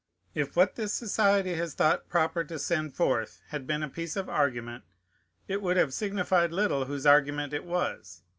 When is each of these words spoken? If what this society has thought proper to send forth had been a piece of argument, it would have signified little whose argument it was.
If 0.33 0.55
what 0.55 0.77
this 0.77 0.91
society 0.95 1.53
has 1.53 1.75
thought 1.75 2.09
proper 2.09 2.43
to 2.45 2.57
send 2.57 2.95
forth 2.95 3.39
had 3.49 3.67
been 3.67 3.83
a 3.83 3.87
piece 3.87 4.15
of 4.15 4.27
argument, 4.29 4.83
it 5.47 5.61
would 5.61 5.77
have 5.77 5.93
signified 5.93 6.51
little 6.51 6.85
whose 6.85 7.05
argument 7.05 7.53
it 7.53 7.65
was. 7.65 8.23